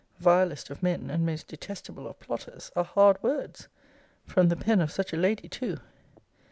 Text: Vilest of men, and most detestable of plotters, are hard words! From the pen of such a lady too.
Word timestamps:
Vilest 0.19 0.71
of 0.71 0.81
men, 0.81 1.11
and 1.11 1.27
most 1.27 1.47
detestable 1.47 2.07
of 2.07 2.19
plotters, 2.19 2.71
are 2.75 2.83
hard 2.83 3.21
words! 3.21 3.67
From 4.25 4.47
the 4.49 4.55
pen 4.55 4.81
of 4.81 4.91
such 4.91 5.13
a 5.13 5.15
lady 5.15 5.47
too. 5.47 5.77